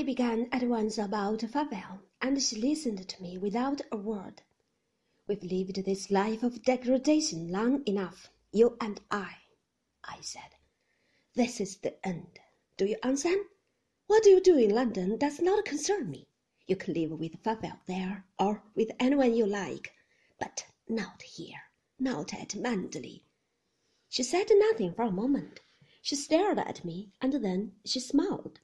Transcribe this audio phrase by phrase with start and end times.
[0.00, 4.40] I began at once about Favell, and she listened to me without a word.
[5.26, 9.34] We've lived this life of degradation long enough, you and I,
[10.02, 10.56] I said.
[11.34, 12.40] This is the end.
[12.78, 13.44] Do you understand?
[14.06, 16.28] What you do in London does not concern me.
[16.66, 19.92] You can live with Favell there, or with anyone you like,
[20.38, 21.60] but not here,
[21.98, 23.24] not at Manderley.
[24.08, 25.60] She said nothing for a moment.
[26.00, 28.60] She stared at me, and then she smiled.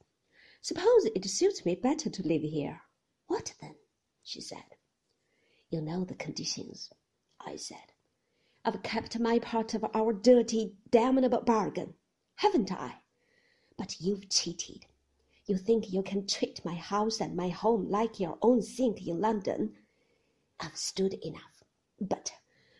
[0.61, 2.81] Suppose it suits me better to live here.
[3.27, 3.75] What then?
[4.23, 4.75] she said.
[5.69, 6.91] You know the conditions,
[7.39, 7.93] I said.
[8.65, 11.93] I've kept my part of our dirty, damnable bargain,
[12.35, 13.01] haven't I?
[13.77, 14.85] But you've cheated.
[15.45, 19.21] You think you can treat my house and my home like your own sink in
[19.21, 19.77] London.
[20.59, 21.63] I've stood enough.
[22.01, 22.33] But,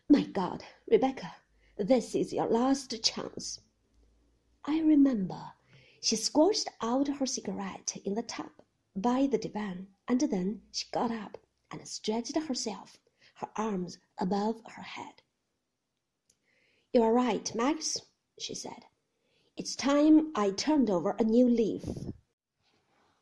[0.08, 1.36] my God, Rebecca,
[1.78, 3.60] this is your last chance.
[4.64, 5.52] I remember
[6.00, 8.50] she squashed out her cigarette in the tub
[8.94, 11.38] by the divan, and then she got up
[11.70, 12.98] and stretched herself,
[13.36, 15.22] her arms above her head.
[16.92, 17.98] You are right, Max,
[18.38, 18.86] she said.
[19.56, 21.84] It's time I turned over a new leaf.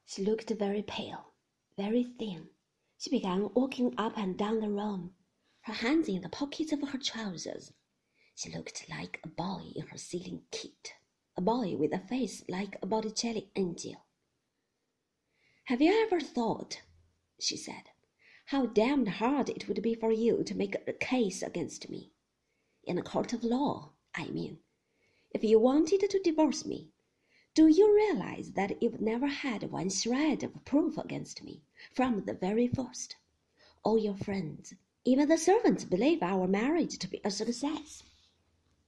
[0.05, 1.33] She looked very pale,
[1.77, 2.49] very thin.
[2.99, 5.15] She began walking up and down the room,
[5.63, 7.73] her hands in the pockets of her trousers.
[8.35, 10.93] She looked like a boy in her ceiling kit,
[11.39, 14.07] a boy with a face like a Botticelli angel.
[15.65, 16.81] Have you ever thought,
[17.39, 17.91] she said,
[18.47, 22.13] how damned hard it would be for you to make a case against me?
[22.85, 24.61] In a court of law, I mean.
[25.31, 26.93] If you wanted to divorce me,
[27.55, 32.35] do you realize that you've never had one shred of proof against me from the
[32.35, 33.17] very first?
[33.83, 34.73] All your friends,
[35.05, 38.03] even the servants, believe our marriage to be a success.